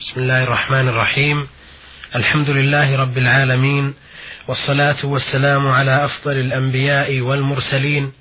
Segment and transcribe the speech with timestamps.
[0.00, 1.48] بسم الله الرحمن الرحيم.
[2.16, 3.94] الحمد لله رب العالمين
[4.48, 8.12] والصلاة والسلام على أفضل الأنبياء والمرسلين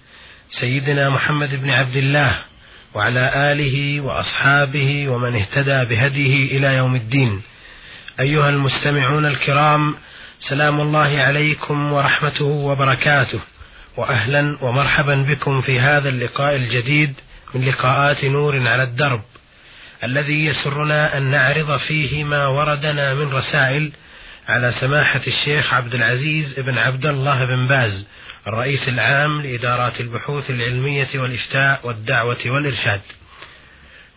[0.59, 2.35] سيدنا محمد بن عبد الله
[2.93, 7.41] وعلى آله وأصحابه ومن اهتدى بهديه إلى يوم الدين.
[8.19, 9.95] أيها المستمعون الكرام
[10.39, 13.39] سلام الله عليكم ورحمته وبركاته
[13.97, 17.13] وأهلا ومرحبا بكم في هذا اللقاء الجديد
[17.53, 19.21] من لقاءات نور على الدرب.
[20.03, 23.91] الذي يسرنا أن نعرض فيه ما وردنا من رسائل
[24.47, 28.07] على سماحة الشيخ عبد العزيز بن عبد الله بن باز
[28.47, 33.01] الرئيس العام لإدارات البحوث العلمية والإفتاء والدعوة والإرشاد.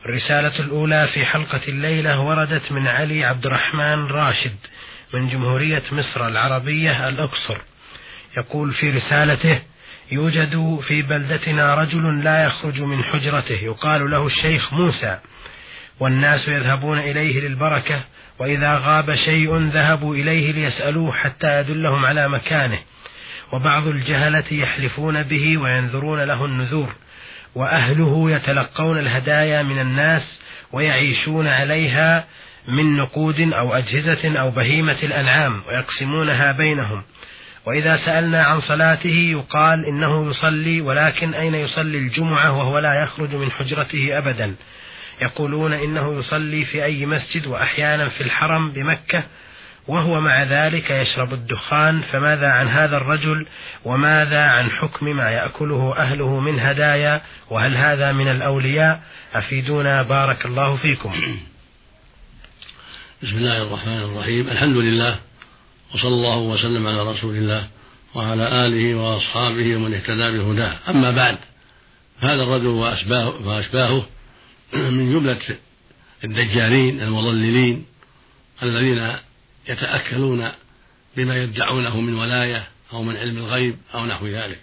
[0.06, 4.56] الرسالة الأولى في حلقة الليلة وردت من علي عبد الرحمن راشد
[5.14, 7.56] من جمهورية مصر العربية الأقصر.
[8.36, 9.62] يقول في رسالته:
[10.12, 15.18] يوجد في بلدتنا رجل لا يخرج من حجرته يقال له الشيخ موسى
[16.00, 18.00] والناس يذهبون إليه للبركة
[18.38, 22.78] وإذا غاب شيء ذهبوا إليه ليسألوه حتى يدلهم على مكانه.
[23.52, 26.92] وبعض الجهلة يحلفون به وينذرون له النذور
[27.54, 30.40] وأهله يتلقون الهدايا من الناس
[30.72, 32.24] ويعيشون عليها
[32.68, 37.02] من نقود أو أجهزة أو بهيمة الأنعام ويقسمونها بينهم.
[37.66, 43.50] وإذا سألنا عن صلاته يقال إنه يصلي ولكن أين يصلي الجمعة وهو لا يخرج من
[43.50, 44.54] حجرته أبدا؟
[45.22, 49.24] يقولون إنه يصلي في أي مسجد وأحيانا في الحرم بمكة
[49.88, 53.46] وهو مع ذلك يشرب الدخان فماذا عن هذا الرجل؟
[53.84, 59.02] وماذا عن حكم ما يأكله أهله من هدايا؟ وهل هذا من الأولياء؟
[59.34, 61.12] أفيدونا بارك الله فيكم.
[63.22, 64.48] بسم الله الرحمن الرحيم.
[64.48, 65.16] الحمد لله
[65.94, 67.66] وصلى الله وسلم على رسول الله
[68.14, 70.72] وعلى آله وأصحابه ومن اهتدى بهداه.
[70.88, 71.38] أما بعد
[72.20, 74.06] هذا الرجل وأشباهه,
[74.96, 75.58] من جملة
[76.24, 77.86] الدجالين المضللين
[78.62, 79.16] الذين
[79.68, 80.52] يتأكلون
[81.16, 84.58] بما يدعونه من ولاية أو من علم الغيب أو نحو ذلك.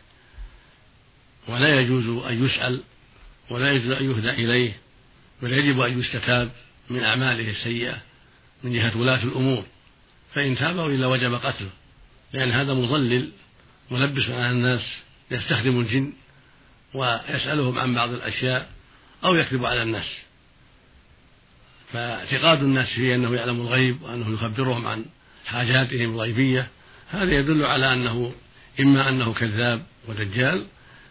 [1.47, 2.83] ولا يجوز أن يسأل
[3.49, 4.77] ولا يجوز أن يهدى إليه
[5.42, 6.52] بل يجب أن يستتاب
[6.89, 7.97] من أعماله السيئة
[8.63, 9.65] من جهة ولاة الأمور.
[10.33, 11.69] فإن تاب وإلا وجب قتله
[12.33, 13.31] لأن هذا مضلل
[13.92, 14.81] ملبس على الناس
[15.31, 16.13] يستخدم الجن
[16.93, 18.69] ويسألهم عن بعض الأشياء
[19.26, 20.10] أو يكذب على الناس.
[21.94, 25.06] فاعتقاد الناس فيه أنه يعلم الغيب وأنه يخبرهم عن
[25.45, 26.67] حاجاتهم الغيبية.
[27.10, 28.34] هذا يدل على أنه
[28.80, 30.66] إما أنه كذاب ودجال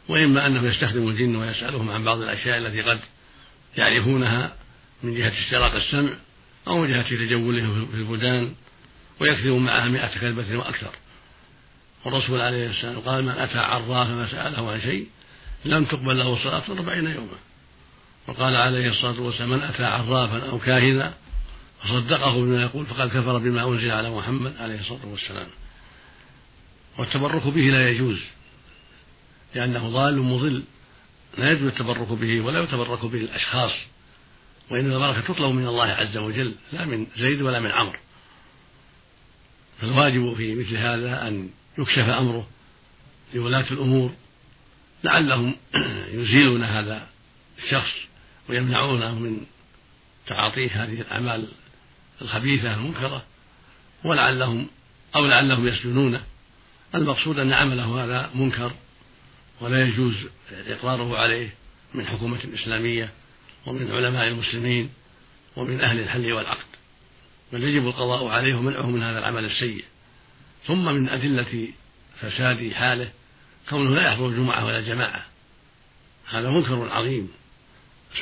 [0.08, 3.00] وإما أنه يستخدم الجن ويسألهم عن بعض الأشياء التي قد
[3.76, 4.52] يعرفونها
[5.02, 6.12] من جهة استراق السمع
[6.68, 8.54] أو من جهة تجوله في البلدان
[9.20, 10.90] ويكذب معها مئة كذبة وأكثر.
[12.04, 15.06] والرسول عليه السلام قال من أتى عرافا فسأله عن شيء
[15.64, 17.36] لم تقبل له صلاة أربعين يوما.
[18.26, 21.14] وقال عليه الصلاة والسلام من أتى عرافا أو كاهنا
[21.82, 25.46] فصدقه بما يقول فقد كفر بما أنزل على محمد عليه الصلاة والسلام.
[26.98, 28.20] والتبرك به لا يجوز
[29.54, 30.62] لأنه ضال مضل
[31.38, 33.72] لا يجوز التبرك به ولا يتبرك به الأشخاص
[34.70, 37.98] وإن البركة تطلب من الله عز وجل لا من زيد ولا من عمرو.
[39.80, 42.48] فالواجب في مثل هذا أن يكشف أمره
[43.34, 44.14] لولاة الأمور
[45.04, 45.54] لعلهم
[46.18, 47.06] يزيلون هذا
[47.58, 48.11] الشخص.
[48.48, 49.40] ويمنعونه من
[50.26, 51.48] تعاطيه هذه الأعمال
[52.22, 53.24] الخبيثة المنكرة
[54.04, 54.66] ولعلهم
[55.16, 56.22] أو لعلهم يسجنونه.
[56.94, 58.72] المقصود أن عمله هذا منكر
[59.60, 60.14] ولا يجوز
[60.52, 61.54] إقراره عليه
[61.94, 63.12] من حكومة إسلامية
[63.66, 64.90] ومن علماء المسلمين
[65.56, 66.66] ومن أهل الحل والعقد.
[67.52, 69.84] بل يجب القضاء عليه ومنعه من هذا العمل السيء.
[70.66, 71.68] ثم من أدلة
[72.20, 73.10] فساد حاله
[73.68, 75.26] كونه لا يحضر الجمعة ولا جماعة.
[76.28, 77.28] هذا منكر عظيم.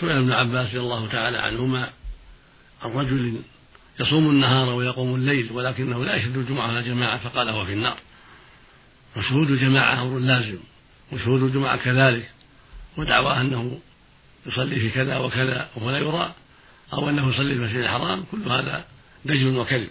[0.00, 1.90] سئل ابن عباس رضي الله تعالى عنهما
[2.82, 3.34] عن رجل
[4.00, 7.96] يصوم النهار ويقوم الليل ولكنه لا يشهد الجمعة ولا جماعة فقال هو في النار.
[9.16, 10.58] وشهود الجماعة أمر لازم
[11.12, 12.30] وشهود الجمعة كذلك
[12.96, 13.78] ودعواه أنه
[14.46, 16.34] يصلي في كذا وكذا وهو لا يرى
[16.92, 18.84] أو أنه يصلي في المسجد الحرام كل هذا
[19.24, 19.88] دجل وكذب.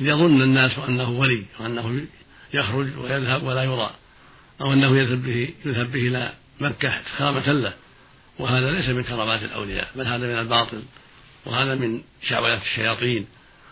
[0.00, 2.06] ليظن الناس أنه ولي وأنه
[2.54, 3.90] يخرج ويذهب ولا يرى
[4.60, 7.72] أو أنه يذهب به يذهب به إلى مكة كرامة له
[8.38, 10.82] وهذا ليس من كرامات الأولياء بل هذا من الباطل
[11.46, 13.26] وهذا من شعوذة الشياطين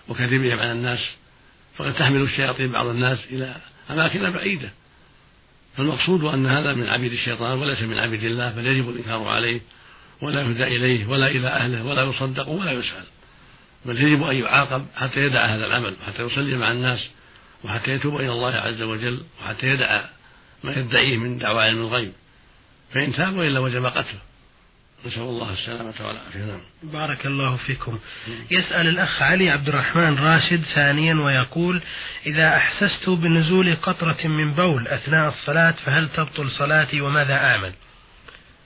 [0.08, 1.00] وكذبهم على الناس.
[1.76, 3.56] فقد تحمل الشياطين بعض الناس إلى
[3.90, 4.70] أماكن بعيدة.
[5.76, 9.60] فالمقصود أن هذا من عبيد الشيطان وليس من عبيد الله بل يجب الإنكار عليه
[10.22, 13.04] ولا يهدى إليه ولا إلى أهله ولا يصدق ولا يسأل.
[13.84, 17.10] بل يجب أن يعاقب حتى يدع هذا العمل وحتى يصلي مع الناس
[17.64, 20.04] وحتى يتوب إلى الله عز وجل وحتى يدع
[20.64, 22.12] ما يدعيه من دعوى علم الغيب.
[22.94, 24.20] فإن تاب وإلا وجب قتله.
[25.06, 26.38] نسأل الله السلامة والعافية.
[26.38, 26.60] نعم.
[26.82, 27.98] بارك الله فيكم.
[28.50, 31.82] يسأل الأخ علي عبد الرحمن راشد ثانيا ويقول
[32.26, 37.72] إذا أحسست بنزول قطرة من بول أثناء الصلاة فهل تبطل صلاتي وماذا أعمل؟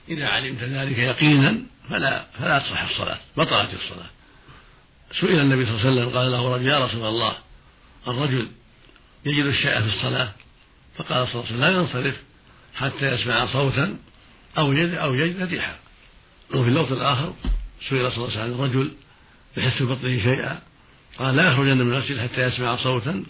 [0.09, 1.57] إذا علمت ذلك يقينا
[1.89, 4.09] فلا فلا تصح الصلاة بطلت الصلاة.
[5.11, 7.33] سئل النبي صلى الله عليه وسلم قال له رجل يا رسول الله
[8.07, 8.47] الرجل
[9.25, 10.31] يجد الشيء في الصلاة؟
[10.97, 12.15] فقال صلى الله عليه وسلم لا ينصرف
[12.75, 13.97] حتى يسمع صوتا
[14.57, 15.75] أو يجد أو يجد ريحا
[16.53, 17.33] وفي اللوط الآخر
[17.89, 18.91] سئل صلى الله عليه وسلم رجل
[19.57, 20.61] يحس ببطنه شيئا
[21.19, 23.23] قال لا يخرجن من المسجد حتى يسمع صوتا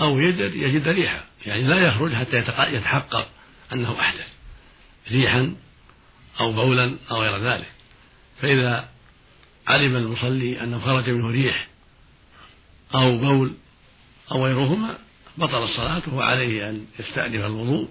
[0.00, 1.24] أو يجد يجد ريحا.
[1.46, 2.36] يعني لا يخرج حتى
[2.72, 3.28] يتحقق
[3.72, 4.28] أنه أحدث
[5.10, 5.54] ريحا
[6.40, 7.68] أو بولا أو غير ذلك.
[8.42, 8.88] فإذا
[9.66, 11.68] علم المصلي أنه خرج منه ريح
[12.94, 13.52] أو بول
[14.32, 14.98] أو غيرهما
[15.38, 17.88] بطل الصلاة وهو عليه أن يستأنف الوضوء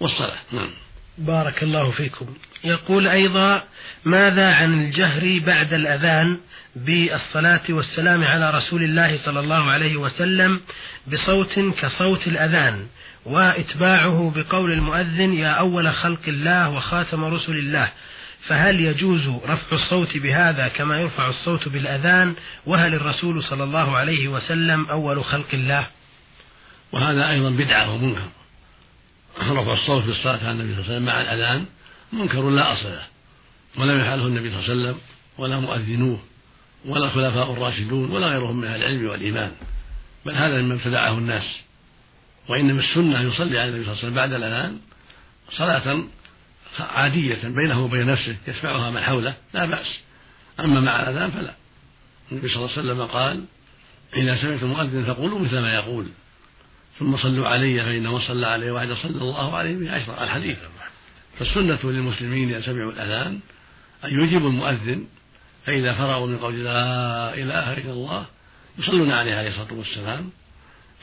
[0.00, 0.38] والصلاة.
[0.52, 0.70] نعم.
[1.18, 2.26] بارك الله فيكم.
[2.64, 3.62] يقول أيضا
[4.04, 6.38] ماذا عن الجهر بعد الأذان
[6.76, 10.60] بالصلاة والسلام على رسول الله صلى الله عليه وسلم
[11.06, 12.86] بصوت كصوت الأذان
[13.26, 17.88] وإتباعه بقول المؤذن يا أول خلق الله وخاتم رسل الله؟
[18.46, 22.34] فهل يجوز رفع الصوت بهذا كما يرفع الصوت بالأذان؟
[22.66, 25.86] وهل الرسول صلى الله عليه وسلم أول خلق الله؟
[26.92, 28.41] وهذا أيضا بدعة ومنكر.
[29.38, 31.66] رفع الصوت بالصلاة على النبي صلى الله عليه وسلم مع الأذان
[32.12, 33.06] منكر لا أصل له
[33.78, 35.00] ولم يفعله النبي صلى الله عليه وسلم
[35.38, 36.18] ولا مؤذنوه
[36.84, 39.52] ولا الخلفاء الراشدون ولا غيرهم من أهل العلم والإيمان.
[40.26, 41.60] بل هذا مما ابتدعه الناس.
[42.48, 44.78] وإنما السنة أن يصلي على النبي صلى الله عليه وسلم بعد الأذان
[45.52, 46.04] صلاة
[46.80, 50.00] عادية بينه وبين نفسه يسمعها من حوله لا بأس.
[50.60, 51.54] أما مع الأذان فلا.
[52.32, 53.44] النبي صلى الله عليه وسلم قال
[54.16, 56.08] إذا سمعت مؤذن فقولوا مثل ما يقول.
[56.98, 60.58] ثم صلوا علي فإنه صلى عليه واحد صلى الله عليه به عشرة الحديث.
[61.38, 63.40] فالسنة للمسلمين إذا سمعوا الأذان.
[64.04, 65.06] أن يجيبوا المؤذن
[65.66, 68.26] فإذا فرغوا من قول لا إله إلا الله
[68.78, 70.30] يصلون عليه عليه الصلاة والسلام.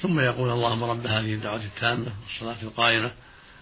[0.02, 3.12] ثم يقول اللهم رب هذه الدعوة التامة والصلاة القائمة.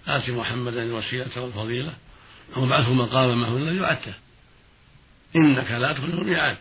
[0.08, 1.94] آت محمدا الوسيلة والفضيلة.
[2.56, 4.14] وابعثه مقاما محمودا الذي وعدته
[5.36, 6.58] إنك لا تخلف الميعاد.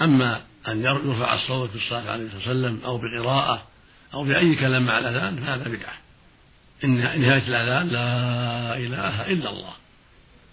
[0.00, 3.69] أما أن يرفع الصوت بالصلاة عليه الصلاة والسلام أو بقراءة
[4.14, 5.94] أو بأي كلام مع الأذان فهذا بدعة.
[6.84, 9.72] إن نهاية الأذان لا إله إلا الله.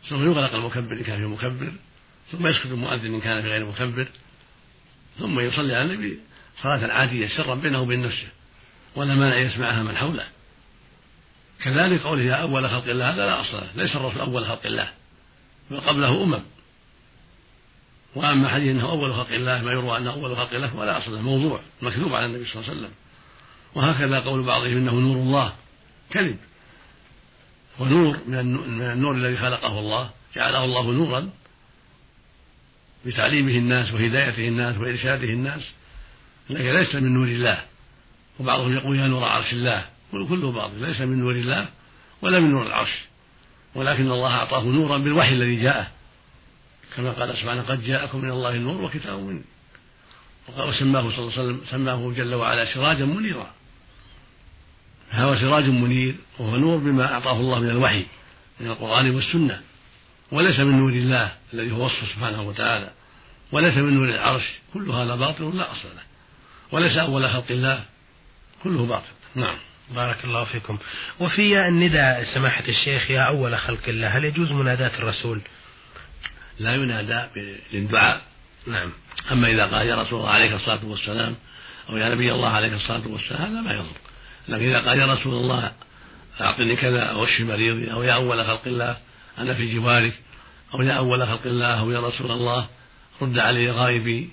[0.10, 1.72] ثم يغلق المكبر إن كان في مكبر
[2.32, 4.08] ثم يسكت المؤذن إن كان في غير مكبر
[5.20, 6.20] ثم يصلي على النبي
[6.64, 8.28] صلاة عادية سرا بينه وبين نفسه
[8.96, 10.24] ولا مانع يسمعها من حوله.
[11.64, 13.68] كذلك قوله يا أول خلق الله هذا لا أصل له.
[13.76, 14.90] ليس الرسول أول خلق الله
[15.72, 16.42] بل قبله أمم.
[18.16, 21.22] وأما حديث أنه أول خلق الله ما يروى أنه أول خلق الله ولا أصل له.
[21.22, 22.92] موضوع مكذوب على النبي صلى الله عليه وسلم.
[23.78, 25.54] وهكذا قول بعضهم إنه نور الله
[26.10, 26.38] كذب.
[27.80, 28.40] ونور من
[28.82, 31.30] النور الذي خلقه الله جعله الله نورا
[33.06, 35.62] بتعليمه الناس وهدايته الناس وإرشاده الناس
[36.50, 37.62] لكن ليس من نور الله.
[38.40, 41.68] وبعضهم يقول يا نور عرش الله كله باطل ليس من نور الله
[42.22, 42.98] ولا من نور العرش.
[43.76, 45.88] ولكن الله أعطاه نورا بالوحي الذي جاءه.
[46.96, 49.44] كما قال سبحانه قد جاءكم من الله النور وكتاب من
[50.58, 53.57] وسماه صلى الله عليه وسلم سماه جل وعلا سراجا منيرا.
[55.12, 58.06] فهو سراج منير وهو نور بما أعطاه الله من الوحي
[58.60, 59.62] من القرآن والسنة.
[60.32, 62.92] وليس من نور الله الذي هو وصفه سبحانه وتعالى.
[63.52, 64.44] وليس من نور العرش
[64.74, 66.04] كل هذا باطل لا أصل له.
[66.72, 67.84] وليس أول خلق الله
[68.64, 69.12] كله باطل.
[69.36, 69.56] نعم.
[69.96, 70.78] بارك الله فيكم.
[71.20, 75.42] وفي النداء سماحة الشيخ يا أول خلق الله هل يجوز مناداة الرسول؟
[76.60, 77.28] لا ينادى
[77.74, 78.22] للدعاء.
[78.68, 78.94] نعم.
[79.32, 81.36] أما إذا قال يا رسول الله عليك الصلاة والسلام
[81.90, 84.07] أو يا نبي الله عليك الصلاة والسلام هذا ما يضر.
[84.48, 85.72] لكن إذا قال يا رسول الله
[86.42, 88.98] أعطني كذا أو اشف مريضي أو يا أول خلق الله
[89.38, 90.14] أنا في جوارك
[90.74, 92.68] أو يا أول خلق الله أو يا رسول الله
[93.22, 94.30] رد علي غائبي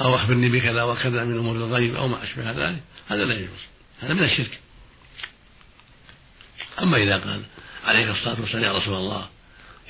[0.00, 2.82] أو أخبرني بكذا وكذا من أمور الغيب أو ما أشبه ذلك.
[3.08, 3.60] هذا لا يجوز.
[4.00, 4.58] هذا من الشرك.
[6.82, 7.42] أما إذا قال
[7.84, 9.28] عليك الصلاة والسلام يا رسول الله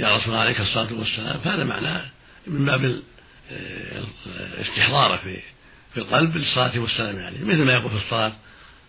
[0.01, 2.05] يا رسول الله عليك الصلاة والسلام فهذا معناه
[2.47, 3.03] من باب
[4.59, 5.43] الاستحضار في
[5.95, 7.45] في القلب للصلاة والسلام عليه.
[7.45, 8.33] مثل ما يقول في الصلاة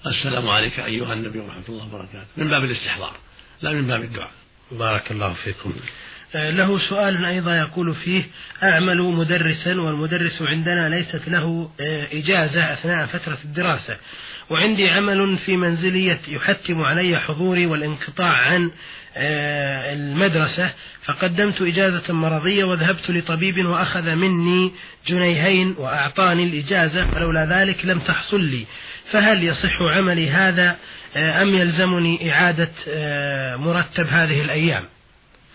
[0.08, 2.28] السلام عليك أيها النبي ورحمة الله وبركاته.
[2.38, 3.14] من باب الاستحضار
[3.62, 4.32] لا من باب الدعاء.
[4.72, 5.74] بارك الله فيكم.
[6.36, 8.24] آه، له سؤال أيضا يقول فيه
[8.64, 13.98] أعمل مدرسا والمدرس عندنا ليست له آه، إجازة أثناء فترة الدراسة
[14.50, 18.72] وعندي عمل في منزلي يحتم علي حضوري والانقطاع عن
[19.16, 20.72] المدرسة
[21.06, 24.72] فقدمت إجازة مرضية وذهبت لطبيب وأخذ مني
[25.08, 28.66] جنيهين وأعطاني الإجازة فلولا ذلك لم تحصل لي.
[29.12, 30.78] فهل يصح عملي هذا
[31.16, 32.72] أم يلزمني إعادة
[33.58, 34.86] مرتب هذه الأيام؟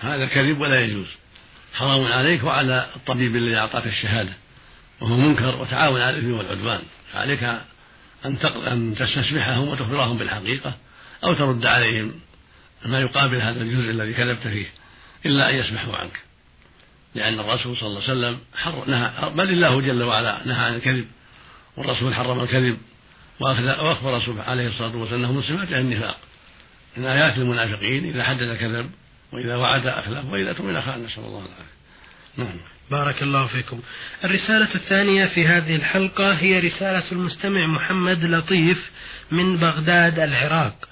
[0.01, 1.17] هذا كذب ولا يجوز.
[1.75, 4.33] حرام عليك وعلى الطبيب الذي أعطاك الشهادة
[5.01, 6.81] وهو منكر وتعاون على الإثم والعدوان.
[7.15, 7.43] عليك
[8.25, 8.37] أن
[8.73, 10.75] أن تستسمحهم وتخبرهم بالحقيقة
[11.25, 12.13] أو ترد عليهم.
[12.87, 14.67] ما يقابل هذا الجزء الذي كذبت فيه
[15.27, 16.21] إلا أن يسمحوا عنك.
[17.15, 21.07] لأن الرسول صلى الله عليه وسلم حر نهى بل الله جل وعلا نهى عن الكذب
[21.77, 22.79] والرسول حرم الكذب
[23.41, 26.19] وأخبر عليه الصلاة والسلام أنه من صفات النفاق.
[26.97, 28.91] من آيات المنافقين إذا حدث كذب
[29.33, 31.79] وإذا وعد أخلف وإذا تؤمن خان نسأل الله العافية.
[32.37, 32.61] نعم.
[32.91, 33.81] بارك الله فيكم.
[34.25, 38.91] الرسالة الثانية في هذه الحلقة هي رسالة المستمع محمد لطيف
[39.31, 40.89] من بغداد العراق.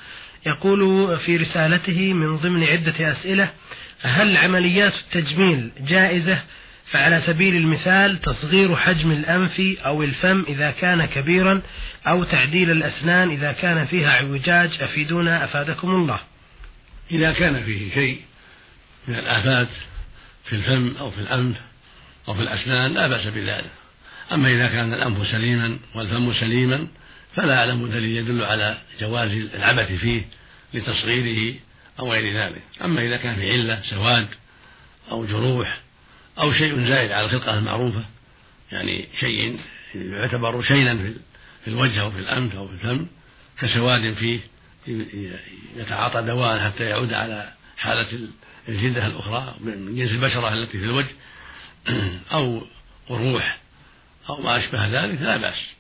[0.47, 3.51] يقول في رسالته من ضمن عدة أسئلة
[4.01, 6.43] هل عمليات التجميل جائزة؟
[6.91, 11.63] فعلى سبيل المثال تصغير حجم الأنف أو الفم إذا كان كبيرا
[12.07, 14.71] أو تعديل الأسنان إذا كان فيها اعوجاج.
[14.81, 16.21] أفيدونا أفادكم الله.
[17.11, 18.21] إذا كان فيه شيء
[19.09, 19.69] من الآفات
[20.45, 21.57] في الفم أو في الأنف
[22.29, 23.71] أو في الأسنان لا بأس بذلك.
[24.33, 26.87] أما إذا كان الأنف سليما والفم سليما
[27.37, 30.23] فلا أعلم دليل يدل على جواز العبث فيه
[30.75, 31.55] لتصغيره
[31.99, 32.63] أو غير ذلك.
[32.85, 34.29] أما إذا كان في علة سواد
[35.11, 35.81] أو جروح
[36.39, 38.05] أو شيء زائد على الخلقة المعروفة
[38.73, 39.61] يعني شيء
[39.95, 40.97] يعتبر شينا
[41.65, 43.07] في الوجه أو في الأنف أو في الفم
[43.61, 44.41] كسواد فيه
[45.77, 48.07] يتعاطى دواء حتى يعود على حالة
[48.69, 51.09] الجلدة الأخرى من جنس البشرة التي في الوجه
[52.33, 52.67] أو
[53.09, 53.59] قروح
[54.29, 55.76] أو ما أشبه ذلك لا بأس.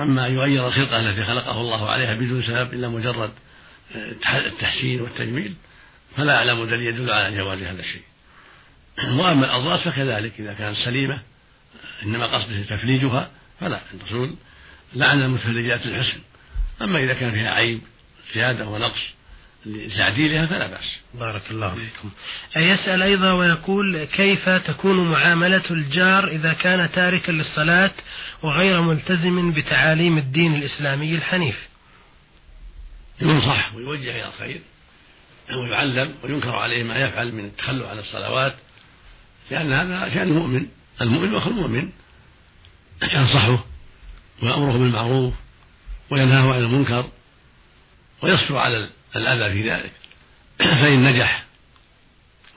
[0.00, 3.30] أما يغير الخلقة التي خلقه الله عليها بدون سبب إلا مجرد
[4.34, 5.54] التحسين والتجميل
[6.16, 8.02] فلا أعلم دليل يدل على جواز هذا الشيء.
[8.98, 11.22] وأما الاضراس فكذلك إذا كانت سليمة
[12.02, 14.34] إنما قصده تفليجها فلا الرسول
[14.94, 16.18] لعن المتفلجات الحسن.
[16.82, 17.80] أما إذا كان فيها عيب
[18.34, 19.02] زيادة ونقص
[19.66, 20.96] لتعديلها فلا بأس.
[21.14, 22.10] بارك الله فيكم.
[22.56, 27.90] يسال أيضا ويقول كيف تكون معاملة الجار إذا كان تاركا للصلاة
[28.42, 31.68] وغير ملتزم بتعاليم الدين الإسلامي الحنيف؟
[33.20, 34.60] ينصح ويوجه إلى الخير
[35.54, 38.54] ويعلم وينكر عليه ما يفعل من التخلف عن الصلوات
[39.50, 40.66] لأن هذا شأن المؤمن
[41.00, 41.90] المؤمن أخو المؤمن
[43.02, 43.64] ينصحه
[44.42, 45.34] ويأمره بالمعروف
[46.10, 47.04] وينهاه عن المنكر
[48.22, 49.92] ويصبر على الأذى في ذلك.
[50.80, 51.44] فإن نجح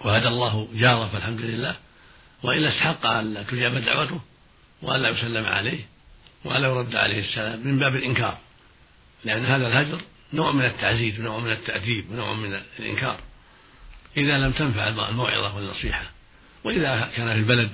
[0.01, 1.75] وهدى الله جاره فالحمد لله
[2.44, 4.22] وإلا استحق أن تجاب دعوته
[4.82, 5.86] وأن لا يسلم عليه
[6.46, 8.38] وأن لا يرد عليه السلام من باب الإنكار.
[9.24, 10.01] لأن هذا الهجر
[10.34, 13.20] نوع من التعزيز ونوع من التأديب ونوع من الإنكار.
[14.18, 16.12] إذا لم تنفع الموعظة والنصيحة
[16.63, 17.70] وإذا كان في البلد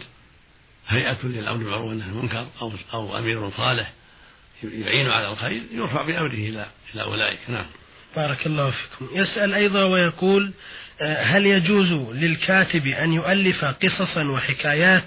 [0.87, 3.93] هيئة للأمر بالمعروف والنهي عن المنكر أو أو أمير صالح
[4.63, 7.39] يعين على الخير يرفع بأمره إلى إلى أولئك.
[7.47, 7.65] نعم.
[8.15, 9.09] بارك الله فيكم.
[9.13, 10.53] يسأل أيضا ويقول
[11.01, 15.05] آه، هل يجوز للكاتب أن يؤلف قصصا وحكايات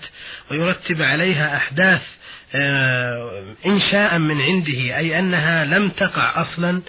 [0.50, 2.02] ويرتب عليها أحداث
[2.54, 6.82] آه، إنشاء من عنده أي أنها لم تقع أصلا؟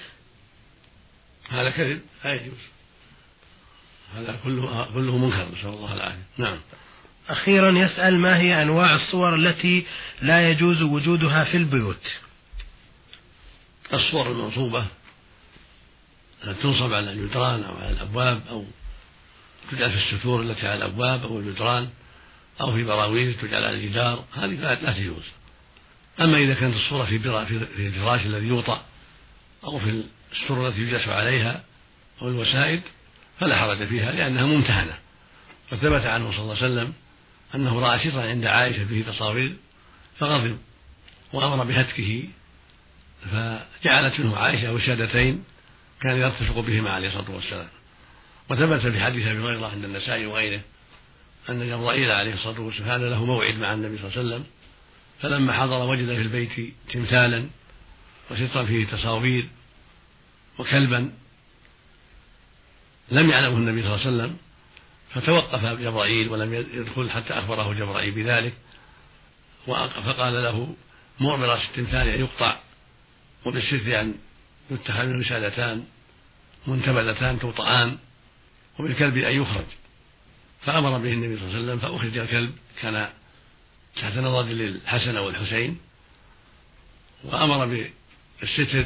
[1.49, 2.01] هذا كذب.
[2.23, 2.69] لا يجوز.
[4.17, 6.23] هذا كله كله منكر نسأل الله العافية.
[6.37, 6.57] نعم.
[7.29, 9.85] أخيرا يسأل ما هي أنواع الصور التي
[10.21, 12.07] لا يجوز وجودها في البيوت؟
[13.93, 14.85] الصور المنصوبة.
[16.43, 18.65] تنصب على الجدران أو على الأبواب أو
[19.71, 21.89] تجعل في الستور التي على الأبواب أو الجدران
[22.61, 24.25] أو في براويز تجعل على الجدار.
[24.33, 25.23] هذه لا تجوز.
[26.21, 27.19] أما إذا كانت الصورة في
[27.49, 28.81] في الفراش الذي يوطأ
[29.63, 31.63] أو في السرة التي يجلس عليها
[32.21, 32.81] أو الوسائد
[33.39, 34.97] فلا حرج فيها لأنها ممتهنة.
[35.71, 36.93] وثبت عنه صلى الله عليه وسلم
[37.55, 39.55] أنه رأى شطرا عند عائشة فيه تصاوير
[40.19, 40.57] فغضب
[41.33, 42.23] وأمر بهتكه
[43.31, 45.43] فجعلت منه عائشة وشادتين
[46.01, 47.67] كان يرتفق بهما عليه الصلاة والسلام.
[48.49, 50.61] وثبت في حديث أبي هريرة عند النسائي وغيره
[51.49, 54.45] أن جبرائيل عليه الصلاة والسلام كان له موعد مع النبي صلى الله عليه وسلم
[55.21, 57.49] فلما حضر وجد في البيت تمثالا
[58.31, 59.47] وشطرا فيه تصاوير
[60.59, 61.11] وكلبا
[63.11, 64.37] لم يعلمه النبي صلى الله عليه وسلم
[65.13, 68.53] فتوقف جبرائيل ولم يدخل حتى أخبره جبرائيل بذلك
[70.05, 70.75] فقال له
[71.19, 72.59] مر براس التمثال أن يقطع
[73.45, 74.15] وبالستر أن
[74.71, 75.83] يتخذ منه وسادتان
[76.67, 77.97] منتبذتان
[78.79, 79.65] وبالكلب أن يخرج.
[80.61, 83.09] فأمر به النبي صلى الله عليه وسلم فأخرج الكلب كان
[83.95, 85.77] تحت نظر للحسن والحسين.
[87.23, 88.85] وأمر بالستر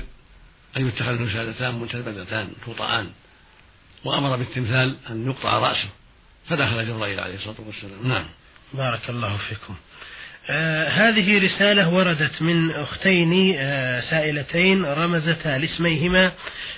[0.77, 2.53] أن يتخذ منه وسادتان منتبذتان
[4.03, 5.89] وأمر بالتمثال أن يقطع رأسه.
[6.49, 8.07] فدخل جبرائيل عليه الصلاة والسلام.
[8.07, 8.25] نعم.
[8.73, 9.75] بارك الله فيكم.
[10.49, 16.31] آه هذه رسالة وردت من أختين آه سائلتين رمزتا لاسميهما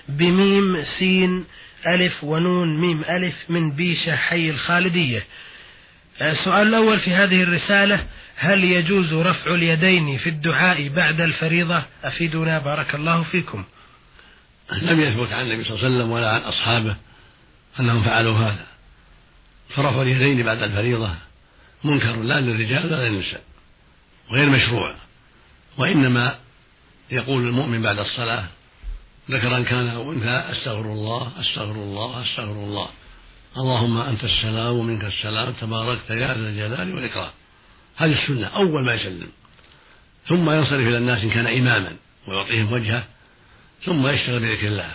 [0.10, 1.46] بميم سين
[1.88, 5.26] ألف ونون ميم ألف من بيشة حي الخالدية.
[6.22, 8.06] السؤال الأول في هذه الرسالة
[8.36, 13.64] هل يجوز رفع اليدين في الدعاء بعد الفريضة؟ أفيدنا بارك الله فيكم.
[14.82, 16.96] لم يثبت عن النبي صلى الله عليه وسلم ولا عن أصحابه
[17.80, 18.66] أنهم فعلوا هذا.
[19.70, 21.16] فرفع اليدين بعد الفريضة
[21.84, 23.42] منكر لا للرجال ولا للنساء.
[24.32, 24.96] غير مشروع.
[25.78, 26.36] وإنما
[27.12, 28.46] يقول المؤمن بعد الصلاة
[29.32, 32.90] ذكرا كان أو أنثى أستغفر الله أستغفر الله أستغفر الله.
[33.58, 37.32] اللهم أنت السلام ومنك السلام تباركت يا ذا الجلال والإكرام.
[37.96, 39.30] هذه السنة أول ما يسلم.
[40.28, 41.96] ثم ينصرف إلى الناس إن كان إماما
[42.28, 43.04] ويعطيهم وجهه
[43.86, 44.92] ثم يشتغل بذكر الله.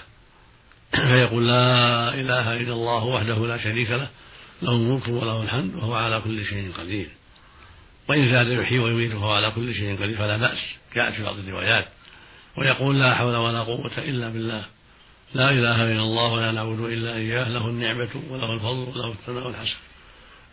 [1.10, 4.08] فيقول لا إله إلا الله وحده لا شريك له
[4.62, 7.19] له الملك وله الحمد وهو على كل شيء قدير.
[8.10, 10.58] وإن زاد يحيي ويميت وهو على كل شيء قدير فلا بأس
[10.94, 11.88] جاءت في بعض الروايات.
[12.56, 14.64] ويقول لا حول ولا قوة إلا بالله.
[15.34, 19.76] لا إله إلا الله ولا نعبد إلا إياه له النعمة وله الفضل وله الثناء الحسن.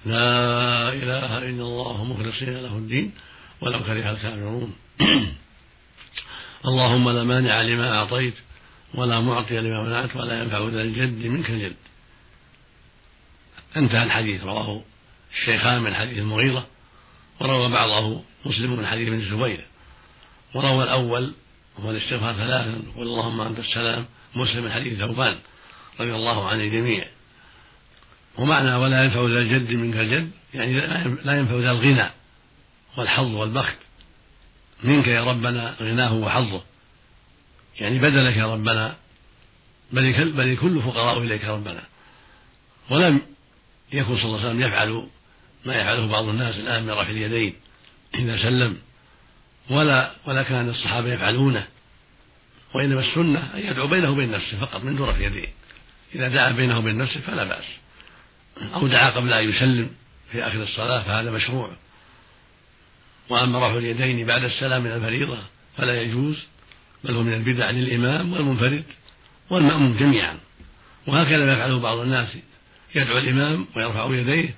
[0.06, 3.12] لا إله إلا الله مخلصين له الدين
[3.62, 4.76] ولو كره الكافرون.
[6.70, 8.34] اللهم لا مانع لما أعطيت
[8.94, 11.76] ولا معطي لما منعت ولا ينفع ذا الجد منك الجد.
[13.78, 14.82] انتهى الحديث رواه
[15.32, 16.68] الشيخان من حديث المغيرة.
[17.40, 19.68] وروى بعضه مسلم من حديث ابن الزبير.
[20.54, 21.34] وروى الأول
[21.80, 25.38] هو الاستغفار ثلاثا قل اللهم أنت السلام مسلم من حديث ثوبان
[26.00, 27.08] رضي الله عن الجميع
[28.38, 30.74] ومعنى ولا ينفع ذا الجد منك الجد يعني
[31.24, 32.10] لا ينفع ذا الغنى
[32.98, 33.78] والحظ والبخت.
[34.84, 36.62] منك يا ربنا غناه وحظه.
[37.80, 38.96] يعني بدلك يا ربنا
[39.92, 41.84] بل بل الكل فقراء إليك يا ربنا.
[42.90, 43.22] ولم
[43.94, 45.08] يكن صلى الله عليه وسلم يفعل
[45.68, 47.56] ما يفعله بعض الناس الآن من رفع اليدين
[48.16, 48.78] اذا سلم
[49.70, 51.68] ولا ولا كان الصحابة يفعلونه
[52.74, 55.48] وإنما السنة أن يدعو بينه وبين نفسه فقط من دون رفع يديه.
[56.16, 57.64] إذا دعا بينه وبين نفسه فلا بأس.
[58.74, 59.90] أو دعا قبل أن يسلم
[60.32, 61.72] في آخر الصلاة فهذا مشروع.
[63.30, 65.38] وأما رفع اليدين بعد السلام من الفريضة
[65.78, 66.36] فلا يجوز
[67.04, 68.84] بل هو من البدع للإمام والمنفرد
[69.50, 70.38] والمأموم جميعا.
[71.08, 72.38] وهكذا ما يفعله بعض الناس
[72.96, 74.56] يدعو الإمام ويرفع يديه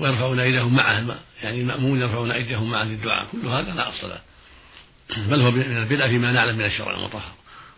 [0.00, 3.26] ويرفعون أيديهم معه يعني المأمون يرفعون أيديهم معه للدعاء.
[3.32, 4.20] كل هذا لا أصل له.
[5.16, 7.32] بل هو من البدع فيما نعلم من الشرع المطهر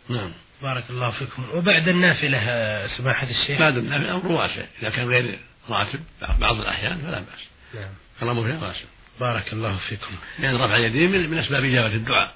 [0.09, 0.31] نعم.
[0.63, 1.45] بارك الله فيكم.
[1.55, 4.63] وبعد النافلة سماحة الشيخ؟ بعد النافلة أمر واسع.
[4.83, 6.01] إذا كان غير راتب
[6.39, 7.49] بعض الأحيان فلا بأس.
[7.75, 7.91] نعم.
[8.23, 8.85] الأمر فيها واسع.
[9.21, 10.15] بارك الله فيكم.
[10.39, 12.35] يعني رفع اليدين من أسباب إجابة الدعاء.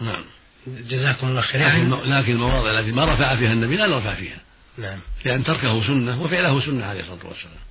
[0.00, 0.24] نعم.
[0.66, 1.68] جزاكم الله خيرا.
[1.68, 4.40] لكن, لكن المواضع التي ما رفع فيها النبي لا نرفع فيها.
[4.78, 5.00] نعم.
[5.24, 7.66] لأن تركه سنة وفعله سنة عليه الصلاة والسلام.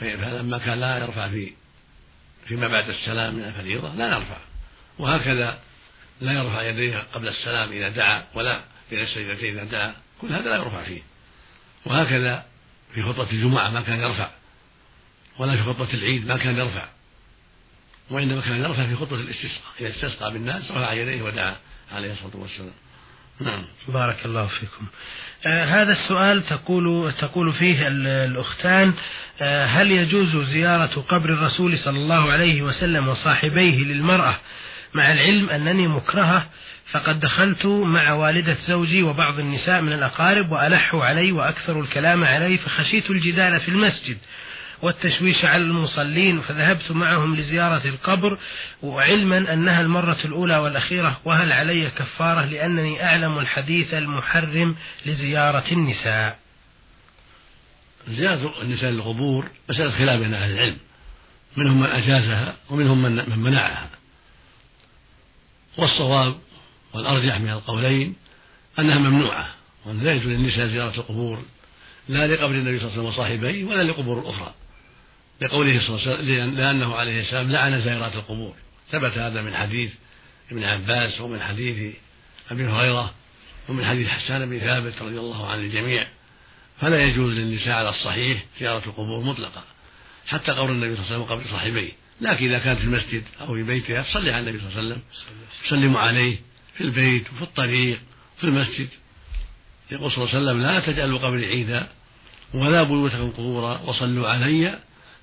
[0.00, 1.52] فلما كان لا يرفع في
[2.46, 4.38] فيما بعد السلام من الفريضة لا نرفع
[4.98, 5.60] وهكذا
[6.20, 8.60] لا يرفع يديه قبل السلام إذا دعا ولا
[8.90, 9.94] بين السجدتين إذا دعا.
[10.20, 11.02] كل هذا لا يرفع فيه.
[11.86, 12.46] وهكذا
[12.94, 14.30] في خطبة الجمعة ما كان يرفع.
[15.38, 16.88] ولا في خطبة العيد ما كان يرفع.
[18.10, 19.72] وإنما كان يرفع في خطبة الاستسقاء.
[19.80, 21.56] إذا استسقى بالناس رفع يديه ودعا
[21.92, 22.72] عليه الصلاة والسلام.
[23.40, 23.64] نعم.
[23.88, 24.86] بارك الله فيكم.
[25.46, 28.92] آه هذا السؤال تقول تقول فيه الأختان
[29.40, 34.38] آه هل يجوز زيارة قبر الرسول صلى الله عليه وسلم وصاحبيه للمرأة
[34.94, 36.46] مع العلم أنني مكرهة
[36.90, 43.10] فقد دخلت مع والدة زوجي وبعض النساء من الأقارب وألحوا علي وأكثروا الكلام علي فخشيت
[43.10, 44.18] الجدال في المسجد.
[44.82, 48.38] والتشويش على المصلين فذهبت معهم لزيارة القبر
[48.82, 56.38] وعلما أنها المرة الأولى والأخيرة وهل علي كفارة لأنني أعلم الحديث المحرم لزيارة النساء.
[58.08, 60.76] زيارة النساء للقبور مسألة خلاف بين أهل العلم
[61.56, 63.90] منهم من أجازها ومنهم من منعها.
[65.78, 66.34] والصواب
[66.94, 68.16] والأرجح من القولين
[68.78, 71.42] أنها ممنوعة وأن لا يجوز للنساء زيارة القبور
[72.08, 74.54] لا لقبر النبي صلى الله عليه وسلم وصاحبيه ولا لقبور أخرى.
[75.40, 78.54] لقوله صلى الله عليه وسلم لأنه عليه السلام لعن زائرات القبور.
[78.90, 79.92] ثبت هذا من حديث
[80.50, 81.94] ابن عباس ومن حديث
[82.50, 83.14] أبي هريرة
[83.68, 86.06] ومن حديث حسان بن ثابت رضي الله عن الجميع.
[86.80, 89.64] فلا يجوز للنساء على الصحيح زيارة القبور مطلقا
[90.26, 91.92] حتى قول النبي صلى الله عليه وسلم قبل صاحبيه.
[92.20, 95.02] لكن إذا كانت في المسجد أو في بيتها تصلي على النبي صلى الله عليه وسلم
[95.64, 96.36] تسلم عليه
[96.74, 98.00] في البيت وفي الطريق
[98.38, 98.88] في المسجد.
[99.90, 101.88] يقول صلى الله عليه وسلم لا تجعلوا قبري عيدا
[102.54, 104.78] ولا بيوتكم قبورا وصلوا علي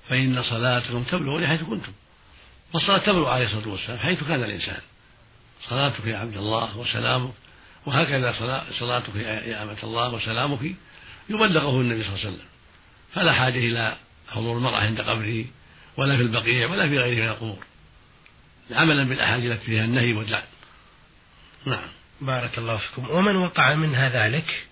[0.08, 1.92] فإن صلاتكم تبلغ حيث كنتم.
[2.74, 4.80] والصلاة تبلغ عليه الصلاة والسلام حيث كان الإنسان.
[5.68, 7.32] صلاتك يا عبد الله وسلامك
[7.86, 8.34] وهكذا
[8.78, 10.60] صلاتك يا أمة الله وسلامك
[11.28, 12.48] يبلغه النبي صلى الله عليه وسلم.
[13.14, 13.96] فلا حاجة إلى
[14.28, 15.44] حضور المرأة عند قبره
[15.96, 17.64] ولا في البقيع ولا في غيره من القبور.
[18.70, 20.42] عملا بالأحاديث التي فيها النهي واللعن
[21.66, 21.88] نعم.
[22.20, 23.10] بارك الله فيكم.
[23.10, 24.67] ومن وقع منها ذلك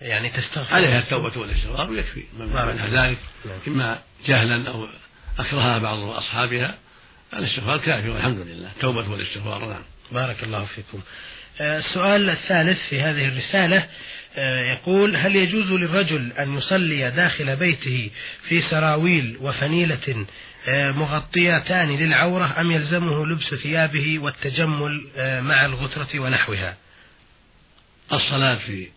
[0.00, 0.74] يعني تستغفر.
[0.74, 3.18] عليها التوبة والإستغفار ويكفي من ذلك.
[3.44, 3.58] نعم.
[3.68, 4.88] إما جهلا أو
[5.38, 6.74] أكرهها بعض أصحابها
[7.34, 8.70] الاستغفار كافي والحمد لله.
[8.80, 9.82] توبة والاستغفار نعم.
[10.12, 11.00] بارك الله فيكم.
[11.60, 13.86] آه، السؤال الثالث في هذه الرسالة
[14.36, 18.10] آه، يقول هل يجوز للرجل أن يصلي داخل بيته
[18.48, 20.26] في سراويل وفنيلة
[20.68, 25.08] آه، مغطيتان للعورة أم يلزمه لبس ثيابه والتجمل
[25.42, 26.76] مع الغترة ونحوها؟
[28.12, 28.88] الصلاة في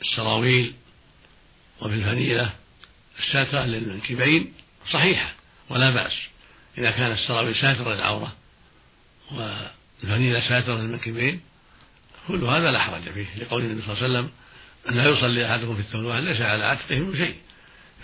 [0.00, 0.74] السراويل
[1.80, 2.52] وفي الفنيلة
[3.18, 4.52] الساترة للمنكبين
[4.92, 5.32] صحيحة
[5.68, 6.12] ولا بأس.
[6.78, 8.36] إذا كان السراويل ساترة للعورة
[9.32, 11.40] والفنيلة ساترة للمنكبين
[12.28, 13.26] كل هذا لا حرج فيه.
[13.36, 14.30] لقول النبي صلى الله عليه وسلم
[14.96, 17.36] لا يصلي أحدكم في الواحد ليس على عاتقه شيء.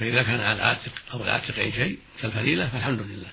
[0.00, 3.32] فإذا كان على العاتق أو العاتق أي شيء كالفنيلة فالحمد لله.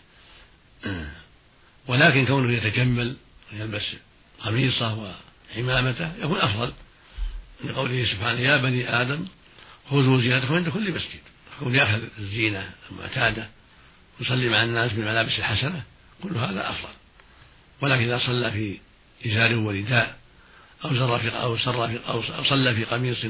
[1.87, 3.17] ولكن كونه يتجمل
[3.53, 3.95] ويلبس
[4.39, 5.15] قميصه
[5.55, 6.73] وعمامته يكون أفضل.
[7.63, 9.27] لقوله سبحانه يا بني آدم
[9.89, 11.19] خذوا زينتكم عند كل مسجد.
[11.61, 13.47] يكون يأخذ الزينة المعتادة
[14.21, 15.83] يصلي مع الناس بالملابس الحسنة.
[16.23, 16.93] كل هذا أفضل.
[17.81, 18.79] ولكن إذا صلى في
[19.25, 20.17] إزار ورداء
[20.85, 23.25] أو سر في أو سر في أو صلى في قميص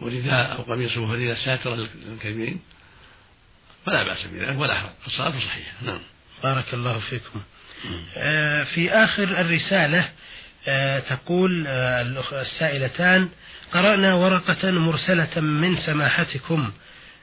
[0.00, 2.60] ورداء أو قميص وفريدة ساترة للكريمين
[3.86, 4.90] فلا بأس بذلك ولا حرج.
[5.06, 5.72] الصلاة صحيحة.
[5.82, 6.00] نعم.
[6.42, 7.40] بارك الله فيكم.
[8.16, 10.10] آه في آخر الرسالة
[11.08, 13.28] تقول آه السائلتان
[13.72, 16.72] قرأنا ورقة مرسلة من سماحتكم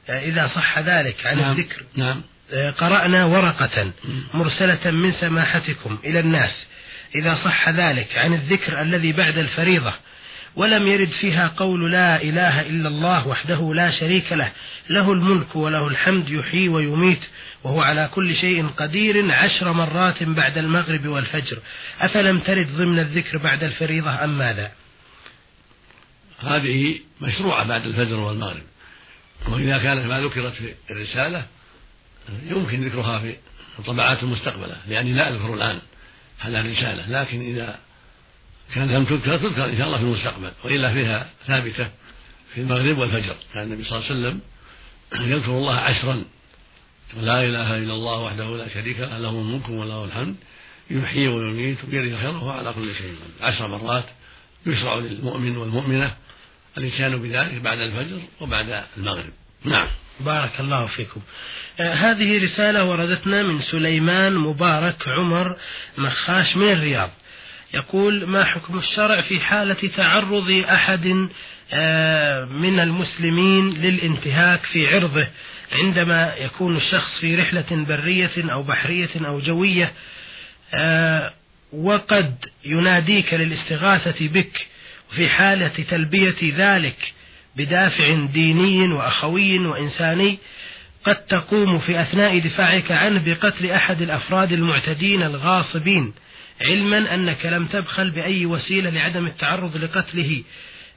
[0.10, 1.84] آه، إذا صح ذلك عن نعم الذكر.
[1.96, 2.22] نعم.
[2.54, 3.92] آه، قرأنا ورقة
[4.34, 6.68] مرسلة من سماحتكم إلى الناس
[7.16, 9.94] إذا صح ذلك عن الذكر الذي بعد الفريضة.
[10.56, 14.52] ولم يرد فيها قول لا إله إلا الله وحده لا شريك له.
[14.90, 17.22] له الملك وله الحمد يحيي ويميت
[17.64, 21.58] وهو على كل شيء قدير عشر مرات بعد المغرب والفجر.
[22.02, 24.72] أفلم ترد ضمن الذكر بعد الفريضة أم ماذا؟
[26.40, 28.64] هذه مشروعة بعد الفجر والمغرب.
[29.50, 31.46] وإذا كانت ما ذكرت في الرسالة
[32.44, 33.36] يمكن ذكرها في
[33.80, 35.80] الطبعات المستقبلة لأني لا أذكر الآن
[36.46, 37.22] على الرسالة.
[37.22, 37.80] لكن إذا
[38.74, 41.90] كانت لم تذكر تذكر إن شاء الله في المستقبل وإلا فيها ثابتة
[42.54, 43.36] في المغرب والفجر.
[43.54, 44.42] كان النبي صلى الله عليه وسلم
[45.32, 46.24] يذكر الله عشرا.
[47.18, 50.36] لا إله إلا الله وحده لا شريك له له الملك وله الحمد
[50.92, 54.06] يحيي ويميت الخير وهو على كل شيء عشر مرات
[54.66, 56.16] يشرع للمؤمن والمؤمنة
[56.78, 59.34] الإتيان بذلك بعد الفجر وبعد المغرب.
[59.66, 59.88] نعم.
[60.20, 61.22] بارك الله فيكم.
[61.80, 65.58] آه هذه رسالة وردتنا من سليمان مبارك عمر
[65.98, 67.12] مخاش من الرياض.
[67.74, 71.30] يقول ما حكم الشرع في حالة تعرض أحد
[71.74, 75.28] آه من المسلمين للانتهاك في عرضه؟
[75.72, 79.92] عندما يكون الشخص في رحلة برية أو بحرية أو جوية
[80.74, 81.34] آه
[81.74, 84.68] وقد يناديك للاستغاثة بك
[85.12, 87.14] وفي حالة تلبية ذلك
[87.56, 90.40] بدافع ديني وأخوي وإنساني
[91.04, 96.14] قد تقوم في أثناء دفاعك عنه بقتل أحد الأفراد المعتدين الغاصبين.
[96.62, 100.44] علما أنك لم تبخل بأي وسيلة لعدم التعرض لقتله.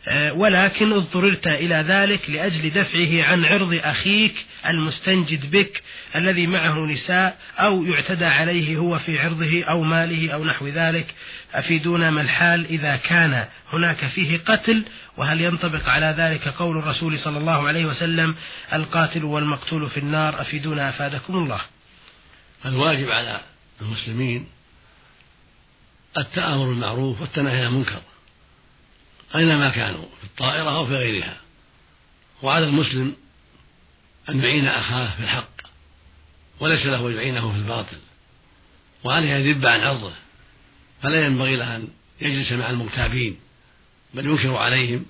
[0.08, 4.34] آه، ولكن اضطررت إلى ذلك لأجل دفعه عن عرض أخيك
[4.66, 5.82] المستنجد بك
[6.16, 11.14] الذي معه نساء أو يعتدى عليه هو في عرضه أو ماله أو نحو ذلك.
[11.54, 14.84] أفيدونا ما الحال إذا كان هناك فيه قتل؟
[15.16, 18.34] وهل ينطبق على ذلك قول الرسول صلى الله عليه وسلم
[18.72, 21.60] القاتل والمقتول في النار؟ أفيدونا أفادكم الله.
[22.66, 23.40] الواجب على
[23.82, 24.57] المسلمين
[26.18, 28.02] التآمر بالمعروف والتنهي عن المنكر
[29.34, 31.36] أينما كانوا في الطائرة أو في غيرها.
[32.42, 33.16] وعلى المسلم
[34.28, 35.50] أن يعين أخاه في الحق
[36.60, 37.96] وليس له أن يعينه في الباطل.
[39.04, 40.12] وعليه أن يذب عن عرضه
[41.02, 41.88] فلا ينبغي له أن
[42.20, 43.40] يجلس مع المغتابين
[44.14, 45.06] بل ينكر عليهم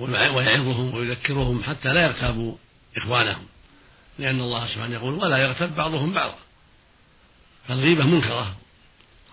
[0.00, 2.56] ويعظهم ويذكرهم حتى لا يغتابوا
[2.96, 3.46] إخوانهم.
[4.18, 6.38] لأن الله سبحانه يقول ولا يغتب بعضهم بعضا.
[7.68, 8.56] فالغيبة منكرة.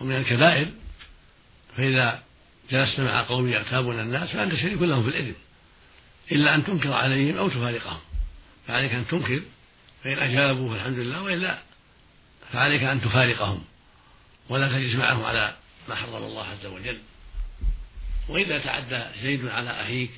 [0.00, 0.68] ومن الكبائر
[1.76, 2.22] فإذا
[2.70, 5.38] جلست مع قوم يغتابون الناس فأنت شريك لهم في الإثم
[6.32, 8.00] إلا أن تنكر عليهم أو تفارقهم.
[8.68, 9.42] فعليك أن تنكر
[10.04, 11.58] فإن أجابوا فالحمد لله وإلا
[12.52, 13.64] فعليك أن تفارقهم
[14.48, 15.54] ولا تجلس معهم على
[15.88, 16.98] ما حرم الله عز وجل.
[18.28, 20.10] وإذا تعدى زيد على أخيك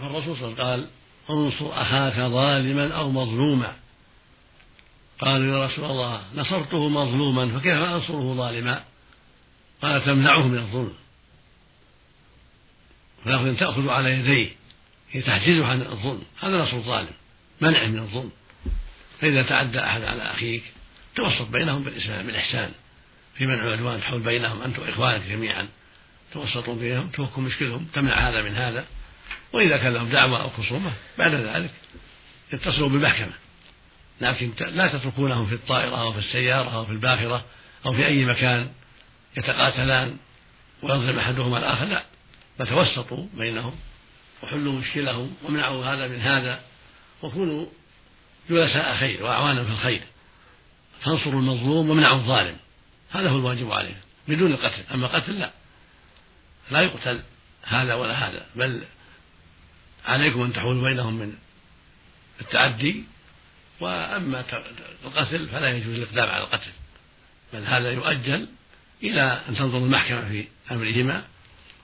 [0.00, 0.88] فالرسول صلى الله عليه وسلم قال
[1.30, 3.76] انصر أخاك ظالما أو مظلوما.
[5.18, 8.84] قالوا يا رسول الله نصرته مظلوما فكيف أنصره ظالما؟
[9.82, 10.94] قال تمنعه من الظلم.
[13.26, 14.52] ولكن تأخذ على يديه
[15.12, 16.22] هي تحجزه عن الظلم.
[16.40, 17.12] هذا نصر الظالم
[17.60, 18.30] منع من الظلم.
[19.20, 20.62] فإذا تعدى أحد على أخيك
[21.14, 22.72] توسط بينهم بالإسلام بالإحسان.
[23.34, 25.68] في منع العدوان تحول بينهم أنتم إخوانك جميعا.
[26.32, 28.86] توسطوا بينهم توكوا مشكلهم تمنع هذا من هذا.
[29.52, 31.70] وإذا كان لهم دعوة أو خصومة بعد ذلك
[32.52, 33.43] يتصلوا بالمحكمة.
[34.24, 37.44] لكن لا تتركونهم في الطائرة أو في السيارة أو في الباخرة
[37.86, 38.70] أو في أي مكان
[39.36, 40.16] يتقاتلان
[40.82, 42.04] ويظلم أحدهما الآخر لا.
[42.58, 43.74] بل توسطوا بينهم
[44.42, 46.60] وحلوا مشكلهم ومنعوا هذا من هذا
[47.22, 47.66] وكونوا
[48.50, 50.02] جلساء خير وأعوانا في الخير.
[51.00, 52.56] فانصروا المظلوم وامنعوا الظالم.
[53.10, 54.82] هذا هو الواجب عليهم بدون القتل.
[54.94, 55.50] أما قتل لا.
[56.70, 57.22] لا يقتل
[57.62, 58.46] هذا ولا هذا.
[58.56, 58.84] بل
[60.04, 61.34] عليكم أن تحولوا بينهم من
[62.40, 63.04] التعدي
[63.84, 64.44] وأما
[65.04, 66.70] القتل فلا يجوز الإقدام على القتل
[67.52, 68.46] بل هذا يؤجل
[69.02, 71.24] إلى أن تنظر المحكمة في أمرهما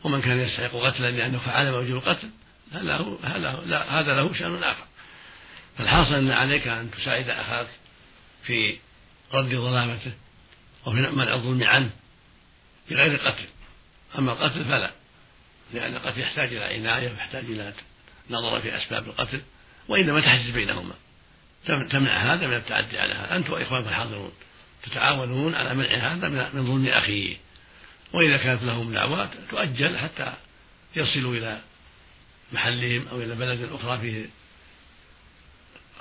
[0.04, 2.30] ومن كان يستحق قتلا لأنه فعل موجب القتل
[2.72, 4.84] هذا له شأن آخر.
[5.78, 7.66] فالحاصل أن عليك أن تساعد أخاك
[8.44, 8.78] في
[9.32, 10.12] رد ظلامته
[10.86, 11.90] وفي منع الظلم عنه
[12.90, 13.44] بغير قتل.
[14.18, 14.90] أما القتل فلا
[15.74, 17.72] لأن القتل يحتاج إلى عناية ويحتاج إلى
[18.30, 19.42] نظر في أسباب القتل
[19.88, 20.94] وإنما تحجز بينهما.
[21.66, 23.36] تمنع هذا من التعدي على هذا.
[23.36, 24.32] أنت وإخوانك الحاضرون
[24.82, 27.36] تتعاونون على منع هذا من ظلم أخيه.
[28.12, 30.32] وإذا كانت لهم دعوات تؤجل حتى
[30.96, 31.60] يصلوا إلى
[32.52, 34.26] محلهم أو إلى بلد أخرى فيه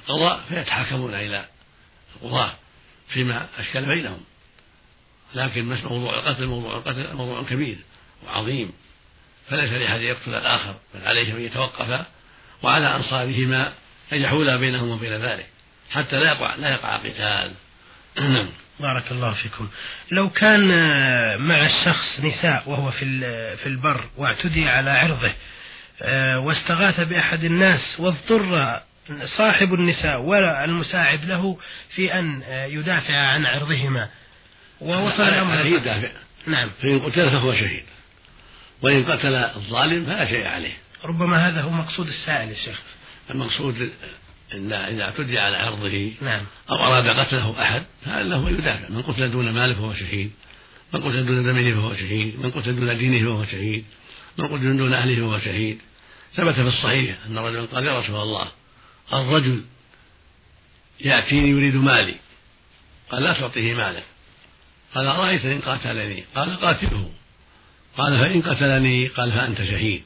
[0.07, 1.45] قضاء فيتحاكمون إلى
[2.15, 2.53] القضاة
[3.07, 4.19] فيما أشكل بينهم.
[5.33, 7.77] لكن موضوع القتل؟ موضوع القتل موضوع كبير
[8.25, 8.71] وعظيم.
[9.49, 12.05] فليس لأحد يقتل الآخر بل عليه أن يتوقف
[12.63, 13.73] وعلى أنصارهما
[14.13, 15.45] أن يحول بينهم وبين ذلك
[15.91, 17.51] حتى لا يقع لا يقع قتال.
[18.33, 18.49] نعم.
[18.79, 19.69] بارك الله فيكم.
[20.11, 20.67] لو كان
[21.41, 23.19] مع الشخص نساء وهو في
[23.55, 25.31] في البر واعتدي على عرضه
[26.01, 28.79] آه، واستغاث بأحد الناس واضطر
[29.37, 31.57] صاحب النساء ولا المساعد له
[31.95, 34.09] في أن يدافع عن عرضهما.
[34.81, 35.65] ووصل الأمر.
[35.65, 36.09] يدافع.
[36.47, 36.69] نعم.
[36.81, 37.83] فإن قتل فهو شهيد.
[38.81, 40.77] وإن قتل الظالم فلا شيء عليه.
[41.05, 42.79] ربما هذا هو مقصود السائل يا شيخ.
[43.31, 43.91] المقصود
[44.53, 46.45] إن إذا اعتدي على عرضه نعم.
[46.69, 50.31] أو أراد قتله أحد فهذا له يدافع؟ من قتل دون ماله فهو شهيد
[50.93, 53.85] من قتل دون دمه فهو شهيد من قتل دون دينه فهو شهيد
[54.37, 55.81] من قتل دون أهله فهو شهيد.
[56.35, 58.47] ثبت في الصحيح أن رجلا قال يا رسول الله
[59.13, 59.63] الرجل
[60.99, 62.15] يأتيني يريد مالي.
[63.11, 64.03] قال لا تعطيه مالك
[64.95, 67.11] قال أرأيت إن قاتلني؟ قال قاتله.
[67.97, 70.03] قال فإن قتلني؟ قال فأنت شهيد.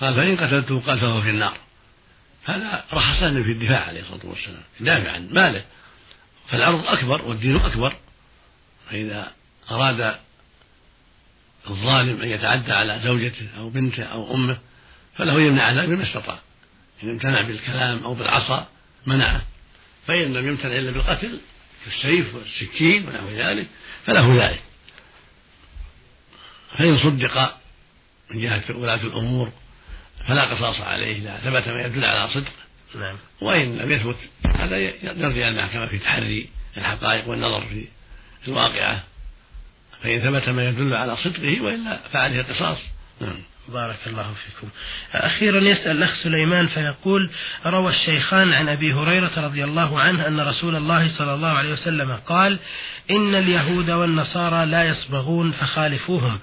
[0.00, 1.67] قال فإن قتلته؟ قال فهو في النار.
[2.48, 4.62] هذا رخص في الدفاع عليه الصلاة والسلام.
[4.80, 5.64] يدافع عن ماله.
[6.48, 7.96] فالعرض أكبر والدين أكبر.
[8.90, 9.32] فإذا
[9.70, 10.16] أراد
[11.70, 14.58] الظالم أن يتعدى على زوجته أو بنته أو أمه
[15.16, 16.38] فله يمنع ذلك بما استطاع.
[17.02, 18.68] إن امتنع بالكلام أو بالعصا
[19.06, 19.42] منعه.
[20.06, 21.40] فإن لم يمتنع إلا بالقتل
[21.84, 23.66] بالسيف والسكين ونحو ذلك
[24.06, 24.62] فله ذلك.
[26.78, 27.56] فإن صدق
[28.30, 29.52] من جهة ولاة الأمور
[30.26, 32.52] فلا قصاص عليه إذا ثبت ما يدل على صدقه
[32.94, 33.16] نعم.
[33.40, 34.16] وإن لم يثبت
[34.54, 39.02] هذا يرجع المحكمة في تحري الحقائق والنظر في الواقعة.
[40.02, 42.78] فإن ثبت ما يدل على صدقه وإلا فعليه القصاص.
[43.20, 43.42] نعم.
[43.68, 44.68] بارك الله فيكم.
[45.14, 47.30] أخيرا يسأل الأخ سليمان فيقول
[47.66, 52.16] روى الشيخان عن أبي هريرة رضي الله عنه أن رسول الله صلى الله عليه وسلم
[52.16, 52.58] قال
[53.10, 56.38] إن اليهود والنصارى لا يصبغون فخالفوهم.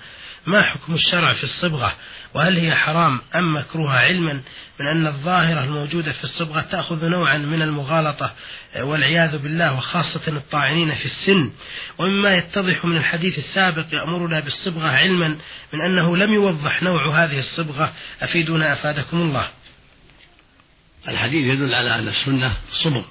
[0.47, 1.95] ما حكم الشرع في الصبغة؟
[2.33, 4.41] وهل هي حرام أم مكروهة؟ علما
[4.79, 8.33] من أن الظاهرة الموجودة في الصبغة تأخذ نوعا من المغالطة
[8.79, 11.51] والعياذ بالله وخاصة الطاعنين في السن.
[11.97, 15.37] ومما يتضح من الحديث السابق يأمرنا بالصبغة علما
[15.73, 17.93] من أنه لم يوضح نوع هذه الصبغة.
[18.21, 19.49] أفيدنا أفادكم الله.
[21.07, 23.03] الحديث يدل على أن السنة صبغ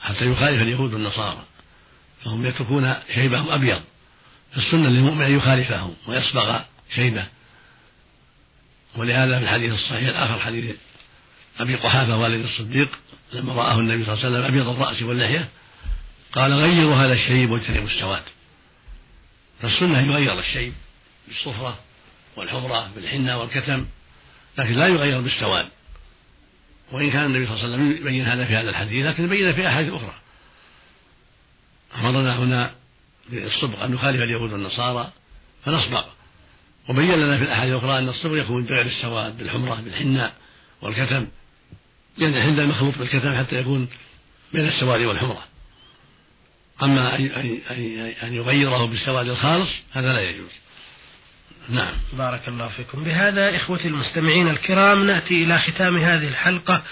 [0.00, 1.42] حتى يخالف اليهود والنصارى
[2.24, 3.80] فهم يتركون شيبهم أبيض.
[4.54, 6.60] فالسنة للمؤمن أن يخالفهم ويصبغ
[6.94, 7.26] شيبه.
[8.96, 10.76] ولهذا في الحديث الصحيح الآخر حديث
[11.60, 12.98] أبي قحافة والد الصديق
[13.32, 15.48] لما رآه النبي صلى الله عليه وسلم أبيض الرأس واللحية
[16.32, 18.22] قال غيروا هذا الشيب واجتنبوا السواد
[19.62, 20.72] فالسنة يغير الشيب
[21.28, 21.78] بالصفرة
[22.36, 23.86] والحمرة بالحنة والكتم
[24.58, 25.68] لكن لا يغير بالسواد.
[26.92, 29.68] وإن كان النبي صلى الله عليه وسلم يبين هذا في هذا الحديث لكن بين في
[29.68, 30.14] أحاديث أخرى.
[31.98, 32.74] أمرنا هنا
[33.30, 35.10] بالصبغ أن نخالف اليهود والنصارى
[35.64, 36.04] فنصبغ.
[36.88, 40.34] وبين لنا في الأحاديث الأخرى أن الصبغ يكون بغير السواد بالحمرة بالحناء
[40.82, 41.26] والكتم.
[42.18, 43.88] لأن يعني الحناء مخلوط بالكتم حتى يكون
[44.52, 45.44] بين السواد والحمرة.
[46.82, 47.16] أما
[48.22, 50.50] أن يغيره بالسواد الخالص هذا لا يجوز.
[51.68, 51.94] نعم.
[52.12, 53.04] بارك الله فيكم.
[53.04, 56.82] بهذا إخوتي المستمعين الكرام نأتي إلى ختام هذه الحلقة.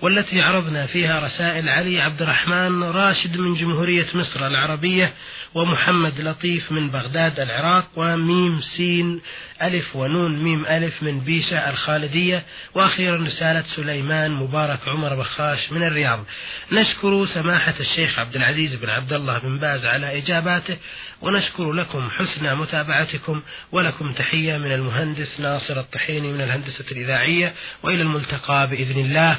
[0.00, 5.12] والتي عرضنا فيها رسائل علي عبد الرحمن راشد من جمهورية مصر العربية
[5.54, 9.20] ومحمد لطيف من بغداد العراق وميم سين
[9.62, 12.44] ألف ونون ميم ألف من بيشة الخالدية.
[12.74, 16.24] وأخيرا رسالة سليمان مبارك عمر بخاش من الرياض.
[16.72, 20.76] نشكر سماحة الشيخ عبد العزيز بن عبد الله بن باز على إجاباته
[21.22, 28.68] ونشكر لكم حسن متابعتكم ولكم تحية من المهندس ناصر الطحيني من الهندسة الإذاعية وإلى الملتقى
[28.70, 29.38] بإذن الله.